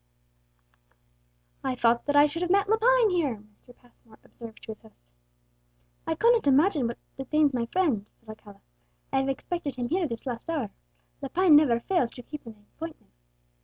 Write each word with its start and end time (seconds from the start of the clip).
"I 1.63 1.75
thought 1.75 2.07
that 2.07 2.15
I 2.15 2.25
should 2.25 2.41
have 2.41 2.49
met 2.49 2.67
Lepine 2.67 3.11
here," 3.11 3.35
Mr. 3.43 3.75
Passmore 3.75 4.17
observed 4.23 4.63
to 4.63 4.71
his 4.71 4.81
host. 4.81 5.11
"I 6.07 6.15
cannot 6.15 6.47
imagine 6.47 6.87
what 6.87 6.97
detains 7.17 7.53
my 7.53 7.67
friend," 7.67 8.07
said 8.07 8.27
Alcala; 8.27 8.61
"I 9.13 9.19
have 9.19 9.29
expected 9.29 9.75
him 9.75 9.89
here 9.89 10.07
this 10.07 10.25
last 10.25 10.49
hour. 10.49 10.71
Lepine 11.21 11.55
never 11.55 11.79
fails 11.79 12.09
to 12.13 12.23
keep 12.23 12.47
an 12.47 12.65
appointment." 12.75 13.11